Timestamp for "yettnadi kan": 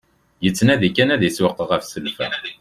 0.43-1.09